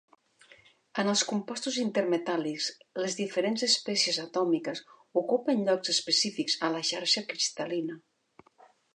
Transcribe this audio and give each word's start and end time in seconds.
En 1.01 1.09
els 1.09 1.21
compostos 1.31 1.75
intermetàl·lics 1.81 2.69
les 3.03 3.17
diferents 3.19 3.65
espècies 3.67 4.17
atòmiques 4.23 4.81
ocupen 5.23 5.61
llocs 5.67 5.91
específics 5.95 6.57
a 6.69 6.71
la 6.77 6.81
xarxa 6.93 7.23
cristal·lina. 7.35 7.99